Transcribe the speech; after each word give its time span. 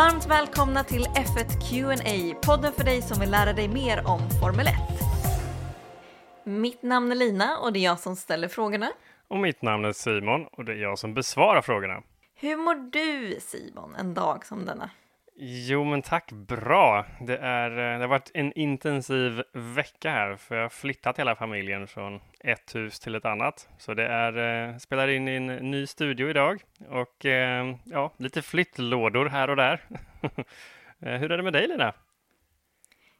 Varmt 0.00 0.26
välkomna 0.26 0.84
till 0.84 1.04
F1 1.04 1.70
Q&A, 1.70 2.36
podden 2.46 2.72
för 2.72 2.84
dig 2.84 3.02
som 3.02 3.20
vill 3.20 3.30
lära 3.30 3.52
dig 3.52 3.68
mer 3.68 4.06
om 4.06 4.20
Formel 4.40 4.66
1. 4.66 4.74
Mitt 6.44 6.82
namn 6.82 7.12
är 7.12 7.16
Lina 7.16 7.58
och 7.58 7.72
det 7.72 7.80
är 7.80 7.84
jag 7.84 7.98
som 7.98 8.16
ställer 8.16 8.48
frågorna. 8.48 8.92
Och 9.28 9.38
mitt 9.38 9.62
namn 9.62 9.84
är 9.84 9.92
Simon 9.92 10.46
och 10.52 10.64
det 10.64 10.72
är 10.72 10.76
jag 10.76 10.98
som 10.98 11.14
besvarar 11.14 11.62
frågorna. 11.62 12.02
Hur 12.34 12.56
mår 12.56 12.74
du 12.74 13.40
Simon 13.40 13.94
en 13.94 14.14
dag 14.14 14.46
som 14.46 14.64
denna? 14.64 14.90
Jo, 15.42 15.84
men 15.84 16.02
tack 16.02 16.32
bra. 16.32 17.06
Det, 17.20 17.36
är, 17.36 17.70
eh, 17.70 17.98
det 17.98 18.04
har 18.04 18.08
varit 18.08 18.30
en 18.34 18.52
intensiv 18.52 19.42
vecka 19.52 20.10
här, 20.10 20.36
för 20.36 20.54
jag 20.54 20.62
har 20.62 20.68
flyttat 20.68 21.18
hela 21.18 21.36
familjen 21.36 21.86
från 21.86 22.20
ett 22.40 22.74
hus 22.74 23.00
till 23.00 23.14
ett 23.14 23.24
annat. 23.24 23.68
Så 23.78 23.94
det 23.94 24.06
är, 24.06 24.68
eh, 24.68 24.76
spelar 24.76 25.08
in 25.08 25.28
i 25.28 25.34
en 25.34 25.46
ny 25.46 25.86
studio 25.86 26.30
idag 26.30 26.62
och 26.88 27.26
eh, 27.26 27.76
ja, 27.84 28.12
lite 28.16 28.42
flyttlådor 28.42 29.26
här 29.26 29.50
och 29.50 29.56
där. 29.56 29.80
Hur 30.98 31.32
är 31.32 31.36
det 31.36 31.42
med 31.42 31.52
dig 31.52 31.68
Lina? 31.68 31.94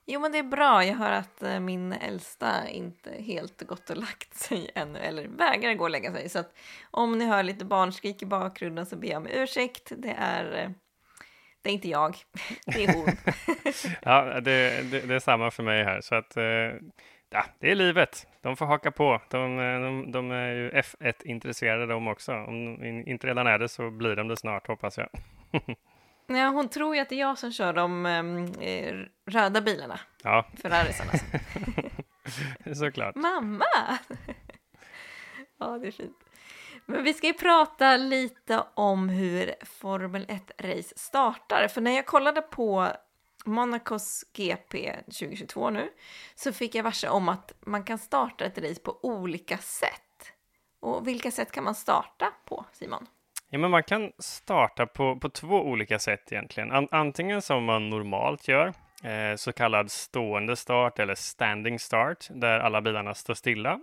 Jo, 0.06 0.20
men 0.20 0.32
det 0.32 0.38
är 0.38 0.42
bra. 0.42 0.84
Jag 0.84 0.94
hör 0.94 1.12
att 1.12 1.62
min 1.62 1.92
äldsta 1.92 2.68
inte 2.68 3.10
helt 3.22 3.62
gått 3.62 3.90
och 3.90 3.96
lagt 3.96 4.34
sig 4.34 4.70
ännu, 4.74 4.98
eller 4.98 5.28
vägrar 5.28 5.74
gå 5.74 5.84
och 5.84 5.90
lägga 5.90 6.12
sig. 6.12 6.28
Så 6.28 6.38
att 6.38 6.56
om 6.90 7.18
ni 7.18 7.26
hör 7.26 7.42
lite 7.42 7.64
barnskrik 7.64 8.22
i 8.22 8.26
bakgrunden 8.26 8.86
så 8.86 8.96
ber 8.96 9.08
jag 9.08 9.16
om 9.16 9.26
ursäkt. 9.26 9.92
Det 9.96 10.14
är 10.18 10.74
det 11.62 11.70
är 11.70 11.72
inte 11.72 11.88
jag, 11.88 12.16
det 12.66 12.84
är 12.84 12.94
hon. 12.94 13.06
ja, 14.02 14.40
det, 14.40 14.90
det, 14.90 15.00
det, 15.00 15.14
är 15.14 15.18
samma 15.18 15.50
för 15.50 15.62
mig 15.62 15.84
här. 15.84 16.00
Så 16.00 16.14
att, 16.14 16.36
eh, 16.36 16.44
ja, 17.30 17.44
det 17.58 17.70
är 17.70 17.74
livet. 17.74 18.26
De 18.42 18.56
får 18.56 18.66
haka 18.66 18.90
på. 18.90 19.20
De, 19.28 19.56
de, 19.56 20.12
de 20.12 20.30
är 20.30 20.52
ju 20.52 20.70
F1-intresserade 20.70 21.86
de 21.86 22.08
också. 22.08 22.32
Om 22.32 22.78
de 22.80 23.10
inte 23.10 23.26
redan 23.26 23.46
är 23.46 23.58
det 23.58 23.68
så 23.68 23.90
blir 23.90 24.16
de 24.16 24.28
det 24.28 24.36
snart, 24.36 24.66
hoppas 24.66 24.98
jag. 24.98 25.08
ja, 26.26 26.48
hon 26.48 26.68
tror 26.68 26.94
ju 26.94 27.00
att 27.00 27.08
det 27.08 27.14
är 27.14 27.20
jag 27.20 27.38
som 27.38 27.52
kör 27.52 27.72
de 27.72 28.06
eh, 28.06 28.94
röda 29.32 29.60
bilarna. 29.60 30.00
Ja. 30.22 30.46
Ferrarisarna. 30.62 31.12
Såklart. 32.74 33.14
Mamma! 33.14 33.64
ja, 35.58 35.78
det 35.78 35.86
är 35.86 35.92
fint. 35.92 36.16
Men 36.86 37.04
vi 37.04 37.14
ska 37.14 37.26
ju 37.26 37.34
prata 37.34 37.96
lite 37.96 38.64
om 38.74 39.08
hur 39.08 39.54
Formel 39.64 40.26
1-race 40.26 40.94
startar. 40.96 41.68
För 41.68 41.80
när 41.80 41.90
jag 41.90 42.06
kollade 42.06 42.42
på 42.42 42.88
Monacos 43.44 44.24
GP 44.32 44.96
2022 45.04 45.70
nu 45.70 45.90
så 46.34 46.52
fick 46.52 46.74
jag 46.74 46.82
varse 46.82 47.08
om 47.08 47.28
att 47.28 47.52
man 47.60 47.84
kan 47.84 47.98
starta 47.98 48.44
ett 48.44 48.58
race 48.58 48.80
på 48.80 48.98
olika 49.02 49.58
sätt. 49.58 50.32
Och 50.80 51.08
vilka 51.08 51.30
sätt 51.30 51.52
kan 51.52 51.64
man 51.64 51.74
starta 51.74 52.32
på, 52.44 52.64
Simon? 52.72 53.06
Ja, 53.50 53.58
men 53.58 53.70
man 53.70 53.82
kan 53.82 54.12
starta 54.18 54.86
på, 54.86 55.16
på 55.16 55.28
två 55.28 55.54
olika 55.54 55.98
sätt 55.98 56.32
egentligen. 56.32 56.88
Antingen 56.90 57.42
som 57.42 57.64
man 57.64 57.90
normalt 57.90 58.48
gör, 58.48 58.66
eh, 59.04 59.36
så 59.36 59.52
kallad 59.52 59.90
stående 59.90 60.56
start 60.56 60.98
eller 60.98 61.14
standing 61.14 61.78
start, 61.78 62.26
där 62.30 62.60
alla 62.60 62.80
bilarna 62.80 63.14
står 63.14 63.34
stilla 63.34 63.80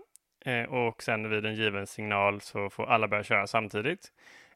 Eh, 0.48 0.64
och 0.64 1.04
sen 1.04 1.30
vid 1.30 1.46
en 1.46 1.56
given 1.56 1.88
signal 1.88 2.42
så 2.42 2.70
får 2.70 2.86
alla 2.86 3.08
börja 3.08 3.24
köra 3.24 3.48
samtidigt. 3.48 4.12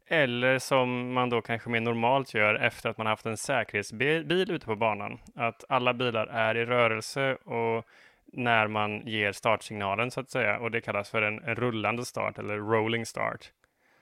Eller 0.07 0.59
som 0.59 1.13
man 1.13 1.29
då 1.29 1.41
kanske 1.41 1.69
mer 1.69 1.81
normalt 1.81 2.33
gör 2.33 2.55
efter 2.55 2.89
att 2.89 2.97
man 2.97 3.07
haft 3.07 3.25
en 3.25 3.37
säkerhetsbil 3.37 4.31
ute 4.31 4.65
på 4.65 4.75
banan. 4.75 5.19
Att 5.35 5.63
alla 5.69 5.93
bilar 5.93 6.27
är 6.27 6.57
i 6.57 6.65
rörelse 6.65 7.35
och 7.35 7.85
när 8.25 8.67
man 8.67 9.07
ger 9.07 9.31
startsignalen 9.31 10.11
så 10.11 10.19
att 10.19 10.29
säga. 10.29 10.59
Och 10.59 10.71
det 10.71 10.81
kallas 10.81 11.09
för 11.09 11.21
en, 11.21 11.39
rullande 11.39 12.05
start 12.05 12.39
eller 12.39 12.57
rolling 12.57 13.05
start. 13.05 13.51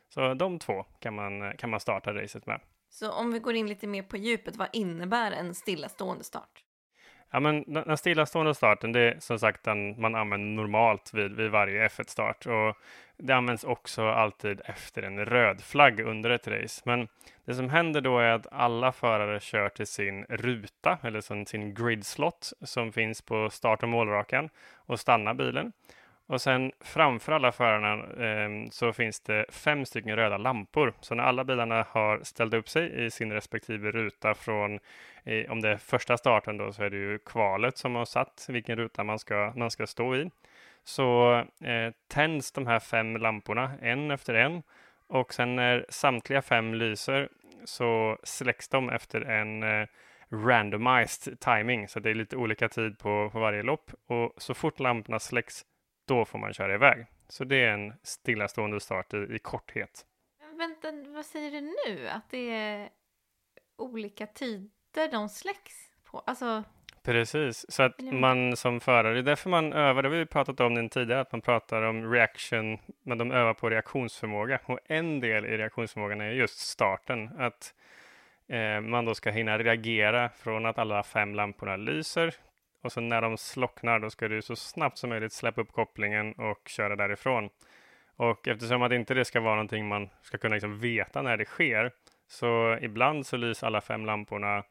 Så 0.10 0.34
de 0.34 0.60
två 0.60 0.86
kan 1.00 1.16
man, 1.16 1.58
kan 1.58 1.70
man 1.70 1.80
starta 1.80 2.14
racet 2.14 2.45
med. 2.45 2.61
Så 2.89 3.11
om 3.11 3.32
vi 3.32 3.39
går 3.39 3.56
in 3.56 3.67
lite 3.67 3.88
mer 3.88 4.04
på 4.04 4.17
djupet, 4.17 4.56
vad 4.56 4.67
innebär 4.73 5.32
en 5.32 5.56
stillastående 5.56 6.23
start? 6.23 6.64
Ja, 7.32 7.40
men 7.40 7.64
den 7.67 7.98
stillastående 7.98 8.56
starten, 8.56 8.92
det 8.92 9.00
är 9.00 9.20
som 9.20 9.40
sagt 9.40 9.64
den 9.64 10.02
man 10.02 10.16
använder 10.16 10.62
normalt 10.62 11.14
vid, 11.14 11.32
vid 11.32 11.52
varje 11.52 11.88
F1-start 11.88 12.45
och 12.45 12.78
det 13.17 13.34
används 13.34 13.64
också 13.64 14.08
alltid 14.08 14.62
efter 14.66 15.04
en 15.04 15.26
röd 15.26 15.62
flagg 15.62 16.00
under 16.00 16.30
ett 16.30 16.48
race. 16.48 16.82
Men 16.86 17.08
det 17.45 17.54
som 17.54 17.70
händer 17.70 18.02
då 18.02 18.20
är 18.20 18.32
att 18.32 18.48
alla 18.52 18.92
förare 18.92 19.39
kör 19.39 19.70
till 19.70 19.88
sin 19.88 20.26
ruta 20.30 20.98
eller 21.02 21.22
sin, 21.22 21.45
sin 21.45 21.73
grid 21.73 22.06
slot 22.06 22.52
som 22.62 22.92
finns 22.92 23.22
på 23.22 23.50
start 23.50 23.84
och 23.84 23.89
målrakan 23.89 24.50
och 24.76 25.00
stannar 25.00 25.34
bilen. 25.34 25.72
Och 26.30 26.42
sen 26.42 26.72
framför 26.80 27.32
alla 27.32 27.52
förarna 27.52 27.94
eh, 28.26 28.70
så 28.72 28.94
finns 28.94 29.22
det 29.22 29.45
fem 29.50 29.86
stycken 29.86 30.16
röda 30.16 30.38
lampor. 30.38 30.94
Så 31.00 31.16
när 31.16 31.23
alla 31.23 31.44
bilarna 31.44 31.86
har 31.90 32.20
ställt 32.23 32.54
upp 32.54 32.70
sig 32.70 33.06
i 33.06 33.12
sin 33.12 33.32
respektive 33.32 33.92
ruta 33.92 34.34
från, 34.34 34.80
eh, 35.23 35.52
om 35.52 35.62
det 35.62 35.70
är 35.70 35.78
första 35.78 36.18
starten 36.18 36.58
då, 36.58 36.73
så 36.73 36.84
är 36.84 36.89
det 36.89 36.98
ju 36.98 37.20
kvalet 37.20 37.78
som 37.78 37.95
har 37.95 38.06
satt 38.06 38.45
vilken 38.50 38.78
ruta 38.78 39.04
man 39.04 39.20
ska, 39.20 39.54
man 39.56 39.72
ska 39.72 39.88
stå 39.88 40.16
i. 40.16 40.32
Så 40.84 41.34
eh, 41.64 41.94
tänds 42.08 42.52
de 42.52 42.68
här 42.68 42.80
fem 42.80 43.18
lamporna 43.18 43.72
en 43.82 44.12
efter 44.12 44.34
en 44.34 44.64
och 45.08 45.34
sen 45.34 45.56
när 45.56 45.86
samtliga 45.89 46.42
fem 46.42 46.73
lyser 46.73 47.30
så 47.66 48.18
släcks 48.23 48.70
de 48.70 48.89
efter 48.89 49.22
en 49.22 49.64
eh, 49.64 49.88
randomized 50.30 51.39
timing, 51.39 51.88
så 51.88 52.00
det 52.00 52.10
är 52.10 52.16
lite 52.16 52.36
olika 52.36 52.70
tid 52.70 53.00
på, 53.00 53.30
på 53.32 53.39
varje 53.39 53.64
lopp. 53.64 53.92
Och 54.08 54.34
så 54.38 54.54
fort 54.54 54.80
lamporna 54.80 55.20
släcks 55.20 55.66
då 56.09 56.25
får 56.25 56.39
man 56.39 56.53
köra 56.53 56.73
iväg. 56.73 57.05
Så 57.27 57.43
det 57.43 57.55
är 57.55 57.71
en 57.71 57.93
stillastående 58.03 58.80
start 58.80 59.14
i, 59.14 59.17
i 59.17 59.39
korthet. 59.39 60.05
Men 60.39 60.58
vänta, 60.58 60.92
vad 61.11 61.25
säger 61.25 61.52
du 61.52 61.61
nu? 61.61 62.08
Att 62.08 62.30
det 62.30 62.52
är 62.52 62.89
olika 63.77 64.27
tider 64.27 65.11
de 65.11 65.30
släcks 65.30 65.73
på? 66.03 66.20
Alltså... 66.20 66.64
Precis, 67.03 67.71
så 67.71 67.83
att 67.83 68.02
man 68.02 68.58
som 68.58 68.80
förare, 68.80 69.14
det 69.14 69.20
är 69.20 69.23
därför 69.23 69.49
man 69.49 69.73
övar, 69.73 70.03
det 70.03 70.09
har 70.09 70.15
vi 70.15 70.25
pratat 70.25 70.59
om 70.59 70.75
den 70.75 70.89
tidigare, 70.89 71.21
att 71.21 71.31
man 71.31 71.42
pratar 71.42 71.81
om 71.81 72.11
reaction, 72.11 72.77
men 73.03 73.17
de 73.17 73.31
övar 73.31 73.53
på 73.53 73.70
reaktionsförmåga. 73.70 74.59
Och 74.65 74.80
en 74.86 75.20
del 75.20 75.45
i 75.45 75.58
reaktionsförmågan 75.58 76.21
är 76.21 76.31
just 76.31 76.59
starten, 76.59 77.30
att 77.37 77.73
eh, 78.47 78.81
man 78.81 79.05
då 79.05 79.15
ska 79.15 79.30
hinna 79.30 79.58
reagera 79.58 80.30
från 80.30 80.65
att 80.65 80.77
alla 80.80 81.03
fem 81.03 81.36
lamporna 81.36 81.76
lyser 81.76 82.36
och 82.82 82.92
sen 82.92 83.10
när 83.10 83.22
de 83.22 83.38
slocknar, 83.38 84.00
då 84.00 84.10
ska 84.10 84.28
du 84.28 84.42
så 84.42 84.56
snabbt 84.56 84.98
som 84.98 85.10
möjligt 85.10 85.34
släppa 85.34 85.62
upp 85.62 85.72
kopplingen 85.72 86.34
och 86.34 86.67
köra 86.67 86.95
därifrån. 86.95 87.50
Och 88.16 88.48
eftersom 88.48 88.82
att 88.82 88.92
inte 88.92 89.14
det 89.14 89.26
ska 89.26 89.40
vara 89.40 89.56
någonting 89.56 89.88
man 89.88 90.10
ska 90.22 90.38
kunna 90.38 90.56
liksom 90.56 90.80
veta 90.80 91.22
när 91.22 91.38
det 91.38 91.45
sker, 91.45 91.92
så 92.28 92.78
ibland 92.82 93.26
så 93.26 93.38
lyser 93.38 93.68
alla 93.68 93.82
fem 93.82 94.06
lamporna 94.06 94.64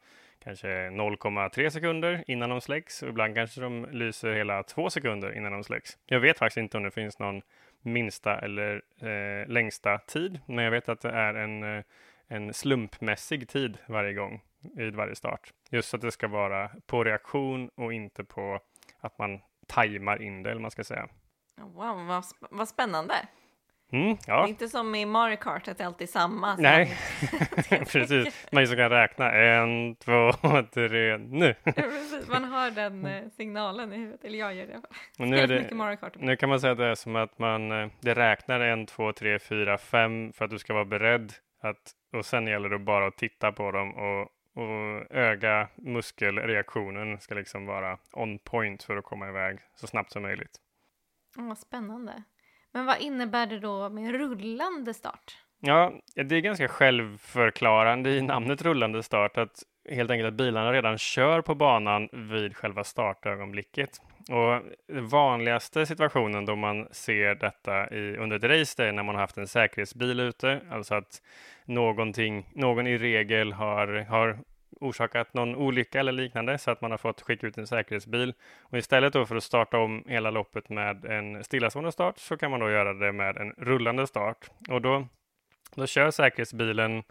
kanske 0.43 0.67
0,3 0.67 1.69
sekunder 1.69 2.23
innan 2.27 2.49
de 2.49 2.61
släcks 2.61 3.03
och 3.03 3.09
ibland 3.09 3.35
kanske 3.35 3.61
de 3.61 3.87
lyser 3.91 4.33
hela 4.33 4.63
två 4.63 4.89
sekunder 4.89 5.37
innan 5.37 5.51
de 5.51 5.63
släcks. 5.63 5.97
Jag 6.05 6.19
vet 6.19 6.39
faktiskt 6.39 6.57
inte 6.57 6.77
om 6.77 6.83
det 6.83 6.91
finns 6.91 7.19
någon 7.19 7.41
minsta 7.81 8.39
eller 8.39 8.81
eh, 9.01 9.47
längsta 9.47 9.97
tid, 9.97 10.39
men 10.45 10.63
jag 10.63 10.71
vet 10.71 10.89
att 10.89 11.01
det 11.01 11.09
är 11.09 11.33
en, 11.33 11.63
eh, 11.63 11.83
en 12.27 12.53
slumpmässig 12.53 13.49
tid 13.49 13.77
varje 13.87 14.13
gång 14.13 14.41
vid 14.75 14.95
varje 14.95 15.15
start. 15.15 15.53
Just 15.69 15.93
att 15.93 16.01
det 16.01 16.11
ska 16.11 16.27
vara 16.27 16.69
på 16.85 17.03
reaktion 17.03 17.69
och 17.75 17.93
inte 17.93 18.23
på 18.23 18.59
att 18.99 19.17
man 19.17 19.39
tajmar 19.67 20.21
in 20.21 20.43
det, 20.43 20.51
eller 20.51 20.61
man 20.61 20.71
ska 20.71 20.83
säga. 20.83 21.07
Wow, 21.57 22.05
vad, 22.05 22.25
sp 22.29 22.37
vad 22.49 22.67
spännande! 22.67 23.15
Mm, 23.91 24.17
ja. 24.27 24.43
Det 24.43 24.49
inte 24.49 24.69
som 24.69 24.95
i 24.95 25.05
Mario 25.05 25.37
Kart, 25.37 25.67
att 25.67 25.77
det 25.77 25.85
alltid 25.85 26.07
är 26.07 26.11
samma. 26.11 26.55
Nej, 26.55 26.97
precis. 27.69 28.47
Man 28.51 28.67
som 28.67 28.75
kan 28.75 28.89
räkna. 28.89 29.31
En, 29.31 29.95
två, 29.95 30.31
tre, 30.73 31.17
nu! 31.17 31.55
Man 32.27 32.43
hör 32.43 32.71
den 32.71 33.05
eh, 33.05 33.29
signalen 33.29 33.93
i 33.93 33.97
huvudet, 33.97 34.25
eller 34.25 34.39
jag 34.39 34.55
gör 34.55 34.67
det. 34.67 34.81
nu, 35.25 35.37
är 35.39 35.47
det 35.47 35.75
Mario 35.75 35.97
Kart. 35.97 36.13
nu 36.15 36.35
kan 36.35 36.49
man 36.49 36.59
säga 36.59 36.71
att 36.71 36.77
det 36.77 36.85
är 36.85 36.95
som 36.95 37.15
att 37.15 37.39
man 37.39 37.71
eh, 37.71 37.89
det 37.99 38.13
räknar 38.13 38.59
en, 38.59 38.85
två, 38.85 39.13
tre, 39.13 39.39
fyra, 39.39 39.77
fem 39.77 40.33
för 40.33 40.45
att 40.45 40.51
du 40.51 40.59
ska 40.59 40.73
vara 40.73 40.85
beredd. 40.85 41.33
Att, 41.61 41.91
och 42.17 42.25
sen 42.25 42.47
gäller 42.47 42.69
det 42.69 42.79
bara 42.79 43.07
att 43.07 43.17
titta 43.17 43.51
på 43.51 43.71
dem 43.71 43.95
och 43.95 44.27
och 44.53 45.11
öga 45.15 45.69
muskelreaktionen 45.75 47.19
ska 47.19 47.35
liksom 47.35 47.65
vara 47.65 47.97
on 48.11 48.39
point 48.39 48.83
för 48.83 48.97
att 48.97 49.05
komma 49.05 49.29
iväg 49.29 49.59
så 49.75 49.87
snabbt 49.87 50.11
som 50.11 50.21
möjligt. 50.21 50.57
Oh, 51.37 51.53
spännande. 51.53 52.23
Men 52.71 52.85
vad 52.85 53.01
innebär 53.01 53.47
det 53.47 53.59
då 53.59 53.89
med 53.89 54.11
rullande 54.11 54.93
start? 54.93 55.37
Ja, 55.59 55.93
det 56.15 56.35
är 56.35 56.39
ganska 56.39 56.67
självförklarande 56.67 58.09
i 58.09 58.21
namnet 58.21 58.61
rullande 58.61 59.03
start 59.03 59.37
att 59.37 59.63
helt 59.89 60.11
enkelt 60.11 60.27
att 60.27 60.33
bilarna 60.33 60.73
redan 60.73 60.97
kör 60.97 61.41
på 61.41 61.55
banan 61.55 62.09
vid 62.11 62.57
själva 62.57 62.83
startögonblicket. 62.83 64.01
Och 64.29 64.61
den 64.87 65.07
vanligaste 65.07 65.85
situationen 65.85 66.45
då 66.45 66.55
man 66.55 66.87
ser 66.91 67.35
detta 67.35 67.89
i, 67.89 68.17
under 68.17 68.37
ett 68.37 68.43
race 68.43 68.83
är 68.83 68.91
när 68.91 69.03
man 69.03 69.15
har 69.15 69.21
haft 69.21 69.37
en 69.37 69.47
säkerhetsbil 69.47 70.19
ute, 70.19 70.61
alltså 70.71 70.95
att 70.95 71.21
någonting, 71.65 72.49
någon 72.53 72.87
i 72.87 72.97
regel 72.97 73.53
har, 73.53 73.87
har 74.09 74.39
orsakat 74.71 75.33
någon 75.33 75.55
olycka 75.55 75.99
eller 75.99 76.11
liknande 76.11 76.57
så 76.57 76.71
att 76.71 76.81
man 76.81 76.91
har 76.91 76.97
fått 76.97 77.21
skicka 77.21 77.47
ut 77.47 77.57
en 77.57 77.67
säkerhetsbil. 77.67 78.33
Och 78.61 78.77
istället 78.77 79.13
då 79.13 79.25
för 79.25 79.35
att 79.35 79.43
starta 79.43 79.77
om 79.77 80.03
hela 80.07 80.31
loppet 80.31 80.69
med 80.69 81.05
en 81.05 81.43
stillastående 81.43 81.91
start 81.91 82.17
så 82.17 82.37
kan 82.37 82.51
man 82.51 82.59
då 82.59 82.69
göra 82.69 82.93
det 82.93 83.11
med 83.11 83.37
en 83.37 83.53
rullande 83.57 84.07
start. 84.07 84.49
Och 84.69 84.81
då, 84.81 85.07
då 85.75 85.87
kör 85.87 86.11
säkerhetsbilen 86.11 87.03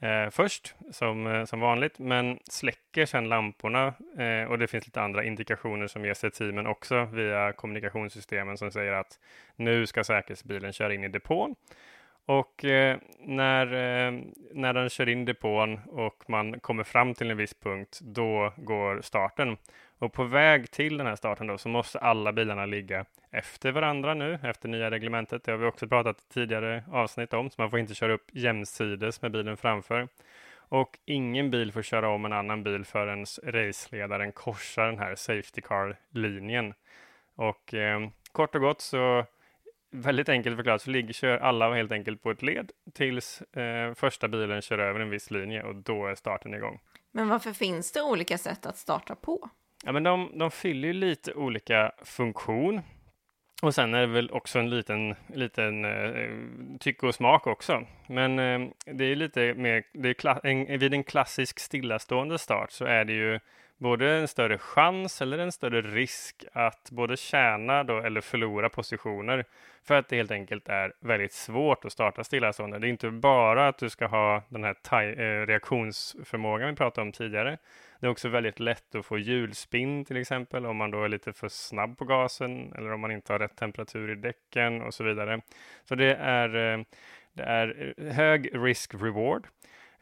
eh, 0.00 0.30
först 0.30 0.74
som, 0.90 1.26
eh, 1.26 1.44
som 1.44 1.60
vanligt, 1.60 1.98
men 1.98 2.38
släcker 2.44 3.06
sedan 3.06 3.28
lamporna 3.28 3.94
eh, 4.18 4.50
och 4.50 4.58
det 4.58 4.66
finns 4.66 4.86
lite 4.86 5.02
andra 5.02 5.24
indikationer 5.24 5.86
som 5.86 6.04
ges 6.04 6.20
till 6.20 6.30
teamen 6.30 6.66
också 6.66 7.04
via 7.04 7.52
kommunikationssystemen 7.52 8.58
som 8.58 8.70
säger 8.70 8.92
att 8.92 9.18
nu 9.56 9.86
ska 9.86 10.04
säkerhetsbilen 10.04 10.72
köra 10.72 10.94
in 10.94 11.04
i 11.04 11.08
depån. 11.08 11.54
Och 12.30 12.64
eh, 12.64 12.98
när, 13.18 13.66
eh, 13.66 14.20
när 14.52 14.72
den 14.72 14.88
kör 14.88 15.08
in 15.08 15.24
depån 15.24 15.80
och 15.86 16.24
man 16.26 16.60
kommer 16.60 16.84
fram 16.84 17.14
till 17.14 17.30
en 17.30 17.36
viss 17.36 17.54
punkt, 17.54 17.98
då 18.02 18.52
går 18.56 19.00
starten. 19.00 19.56
Och 20.00 20.12
på 20.12 20.24
väg 20.24 20.70
till 20.70 20.96
den 20.96 21.06
här 21.06 21.16
starten 21.16 21.46
då 21.46 21.58
så 21.58 21.68
måste 21.68 21.98
alla 21.98 22.32
bilarna 22.32 22.66
ligga 22.66 23.04
efter 23.30 23.72
varandra 23.72 24.14
nu, 24.14 24.38
efter 24.42 24.68
nya 24.68 24.90
reglementet. 24.90 25.44
Det 25.44 25.50
har 25.50 25.58
vi 25.58 25.66
också 25.66 25.88
pratat 25.88 26.28
tidigare 26.28 26.84
avsnitt 26.92 27.34
om, 27.34 27.50
så 27.50 27.54
man 27.58 27.70
får 27.70 27.78
inte 27.78 27.94
köra 27.94 28.12
upp 28.12 28.26
jämsides 28.32 29.22
med 29.22 29.32
bilen 29.32 29.56
framför. 29.56 30.08
Och 30.56 30.98
ingen 31.04 31.50
bil 31.50 31.72
får 31.72 31.82
köra 31.82 32.08
om 32.08 32.24
en 32.24 32.32
annan 32.32 32.62
bil 32.62 32.84
förrän 32.84 33.26
raceledaren 33.42 34.32
korsar 34.32 34.86
den 34.86 34.98
här 34.98 35.14
Safety 35.14 35.60
Car-linjen. 35.60 36.74
Och 37.34 37.74
eh, 37.74 38.08
kort 38.32 38.54
och 38.54 38.60
gott 38.60 38.80
så 38.80 39.24
väldigt 39.90 40.28
enkelt 40.28 40.56
förklarat 40.56 40.82
så 40.82 40.90
ligger, 40.90 41.12
kör 41.12 41.38
alla 41.38 41.74
helt 41.74 41.92
enkelt 41.92 42.22
på 42.22 42.30
ett 42.30 42.42
led 42.42 42.70
tills 42.92 43.42
eh, 43.42 43.94
första 43.94 44.28
bilen 44.28 44.62
kör 44.62 44.78
över 44.78 45.00
en 45.00 45.10
viss 45.10 45.30
linje 45.30 45.62
och 45.62 45.74
då 45.74 46.06
är 46.06 46.14
starten 46.14 46.54
igång. 46.54 46.80
Men 47.12 47.28
varför 47.28 47.52
finns 47.52 47.92
det 47.92 48.02
olika 48.02 48.38
sätt 48.38 48.66
att 48.66 48.76
starta 48.76 49.14
på? 49.14 49.50
Ja, 49.84 49.92
men 49.92 50.02
de, 50.02 50.38
de 50.38 50.50
fyller 50.50 50.88
ju 50.88 50.94
lite 50.94 51.34
olika 51.34 51.92
funktion. 52.04 52.80
Och 53.62 53.74
sen 53.74 53.94
är 53.94 54.00
det 54.00 54.06
väl 54.06 54.30
också 54.30 54.58
en 54.58 54.70
liten, 54.70 55.14
liten 55.34 55.84
eh, 55.84 56.30
tycke 56.80 57.06
och 57.06 57.14
smak 57.14 57.46
också. 57.46 57.86
Men 58.08 58.38
eh, 58.38 58.68
det 58.84 59.04
är 59.04 59.16
lite 59.16 59.54
mer, 59.54 59.84
det 59.92 60.24
är 60.24 60.46
en, 60.46 60.78
vid 60.78 60.94
en 60.94 61.04
klassisk 61.04 61.58
stillastående 61.58 62.38
start 62.38 62.70
så 62.70 62.84
är 62.84 63.04
det 63.04 63.12
ju 63.12 63.40
både 63.80 64.10
en 64.10 64.28
större 64.28 64.58
chans 64.58 65.22
eller 65.22 65.38
en 65.38 65.52
större 65.52 65.82
risk 65.82 66.44
att 66.52 66.90
både 66.90 67.16
tjäna 67.16 67.84
då 67.84 67.98
eller 67.98 68.20
förlora 68.20 68.68
positioner 68.68 69.44
för 69.84 69.94
att 69.94 70.08
det 70.08 70.16
helt 70.16 70.30
enkelt 70.30 70.68
är 70.68 70.92
väldigt 71.00 71.32
svårt 71.32 71.84
att 71.84 71.92
starta 71.92 72.24
stillastående. 72.24 72.78
Det 72.78 72.86
är 72.86 72.88
inte 72.88 73.10
bara 73.10 73.68
att 73.68 73.78
du 73.78 73.90
ska 73.90 74.06
ha 74.06 74.42
den 74.48 74.64
här 74.64 74.74
taj- 74.82 75.14
eh, 75.20 75.46
reaktionsförmågan 75.46 76.70
vi 76.70 76.76
pratade 76.76 77.02
om 77.02 77.12
tidigare. 77.12 77.58
Det 78.00 78.06
är 78.06 78.10
också 78.10 78.28
väldigt 78.28 78.60
lätt 78.60 78.94
att 78.94 79.06
få 79.06 79.18
hjulspinn 79.18 80.04
till 80.04 80.16
exempel 80.16 80.66
om 80.66 80.76
man 80.76 80.90
då 80.90 81.04
är 81.04 81.08
lite 81.08 81.32
för 81.32 81.48
snabb 81.48 81.98
på 81.98 82.04
gasen 82.04 82.72
eller 82.72 82.92
om 82.92 83.00
man 83.00 83.12
inte 83.12 83.32
har 83.32 83.38
rätt 83.38 83.56
temperatur 83.56 84.10
i 84.10 84.14
däcken 84.14 84.82
och 84.82 84.94
så 84.94 85.04
vidare. 85.04 85.40
Så 85.84 85.94
det 85.94 86.14
är, 86.14 86.72
eh, 86.72 86.84
det 87.32 87.42
är 87.42 87.94
eh, 87.98 88.12
hög 88.12 88.50
risk 88.52 88.94
reward. 88.94 89.46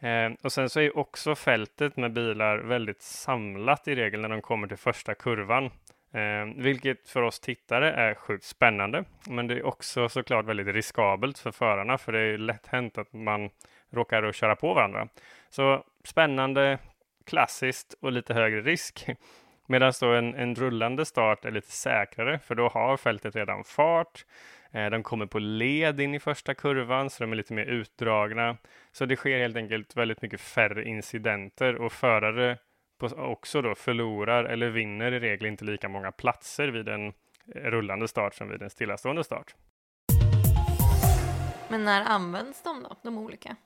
Eh, 0.01 0.33
och 0.43 0.53
sen 0.53 0.71
så 0.71 0.81
är 0.81 0.99
också 0.99 1.35
fältet 1.35 1.97
med 1.97 2.13
bilar 2.13 2.59
väldigt 2.59 3.03
samlat 3.03 3.89
i 3.89 3.95
regel 3.95 4.21
när 4.21 4.29
de 4.29 4.43
kommer 4.43 4.69
till 4.69 4.77
första 4.77 5.15
kurvan. 5.15 5.71
Eh, 6.13 6.45
vilket 6.57 7.09
för 7.09 7.23
oss 7.23 7.41
tittare 7.41 7.93
är 7.93 8.15
sjukt 8.15 8.45
spännande. 8.45 9.05
Men 9.27 9.47
det 9.47 9.55
är 9.55 9.67
också 9.67 10.09
såklart 10.09 10.47
väldigt 10.47 10.67
riskabelt 10.67 11.39
för 11.39 11.51
förarna 11.51 11.99
för 11.99 12.13
det 12.13 12.21
är 12.21 12.39
lätt 12.39 12.67
hänt 12.67 12.99
att 12.99 13.13
man 13.13 13.51
råkar 13.91 14.23
att 14.23 14.35
köra 14.35 14.57
på 14.57 14.75
varandra. 14.75 15.09
Så 15.51 15.85
spännande, 16.05 16.79
klassiskt 17.27 17.95
och 18.01 18.13
lite 18.13 18.35
högre 18.35 18.61
risk. 18.61 19.07
Medan 19.67 19.93
då 20.01 20.13
en, 20.13 20.35
en 20.35 20.55
rullande 20.55 21.05
start 21.05 21.45
är 21.45 21.51
lite 21.51 21.71
säkrare 21.71 22.39
för 22.39 22.55
då 22.55 22.69
har 22.69 22.97
fältet 22.97 23.37
redan 23.37 23.65
fart. 23.65 24.25
Eh, 24.73 24.91
de 24.91 25.03
kommer 25.03 25.27
på 25.27 25.39
led 25.39 26.01
in 26.01 26.15
i 26.15 26.21
första 26.21 26.55
kurvan, 26.55 27.11
så 27.11 27.25
de 27.25 27.33
är 27.33 27.37
lite 27.37 27.53
mer 27.53 27.65
utdragna. 27.65 28.57
Så 28.93 29.05
det 29.07 29.17
sker 29.17 29.39
helt 29.39 29.57
enkelt 29.57 29.97
väldigt 29.97 30.23
mycket 30.23 30.41
färre 30.41 30.85
incidenter 30.85 31.75
och 31.75 31.93
förare 31.93 32.59
också 33.17 33.63
då 33.63 33.75
förlorar 33.75 34.45
eller 34.45 34.71
vinner 34.71 35.13
i 35.13 35.21
regel 35.21 35.47
inte 35.47 35.65
lika 35.65 35.89
många 35.89 36.13
platser 36.13 36.69
vid 36.69 36.89
en 36.89 37.13
rullande 37.55 38.09
start 38.09 38.35
som 38.35 38.49
vid 38.49 38.63
en 38.63 38.71
stillastående 38.71 39.25
start. 39.25 39.55
Men 41.69 41.85
när 41.85 42.05
används 42.05 42.63
de 42.63 42.83
då, 42.83 42.97
de 43.03 43.19
olika? 43.19 43.57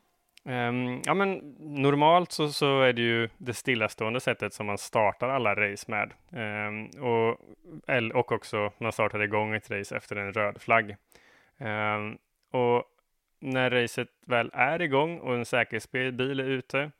Um, 0.44 1.02
ja, 1.04 1.14
men 1.14 1.56
normalt 1.58 2.32
så, 2.32 2.48
så 2.48 2.80
är 2.80 2.92
det 2.92 3.02
ju 3.02 3.28
det 3.38 3.54
stillastående 3.54 4.20
sättet 4.20 4.54
som 4.54 4.66
man 4.66 4.78
startar 4.78 5.28
alla 5.28 5.54
race 5.54 5.90
med. 5.90 6.12
Um, 6.68 6.86
och, 6.86 7.40
och 8.14 8.32
också 8.32 8.72
man 8.78 8.92
startar 8.92 9.22
igång 9.22 9.54
ett 9.54 9.70
race 9.70 9.96
efter 9.96 10.16
en 10.16 10.32
röd 10.32 10.62
flagg. 10.62 10.96
Um, 11.58 12.18
och 12.50 12.84
när 13.40 13.70
racet 13.70 14.08
väl 14.26 14.50
är 14.52 14.82
igång 14.82 15.18
och 15.18 15.34
en 15.34 15.44
säkerhetsbil 15.44 16.40
är 16.40 16.44
ute, 16.44 16.90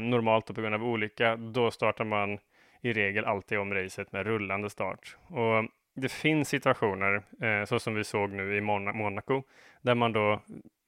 normalt 0.00 0.46
på 0.46 0.60
grund 0.60 0.74
av 0.74 0.84
olycka, 0.84 1.36
då 1.36 1.70
startar 1.70 2.04
man 2.04 2.38
i 2.80 2.92
regel 2.92 3.24
alltid 3.24 3.58
om 3.58 3.74
racet 3.74 4.12
med 4.12 4.26
rullande 4.26 4.70
start. 4.70 5.16
Och 5.26 5.64
det 5.96 6.08
finns 6.08 6.48
situationer, 6.48 7.22
eh, 7.40 7.64
så 7.64 7.78
som 7.78 7.94
vi 7.94 8.04
såg 8.04 8.30
nu 8.30 8.56
i 8.56 8.60
Mon 8.60 8.96
Monaco, 8.96 9.42
där 9.82 9.94
man 9.94 10.12
då 10.12 10.32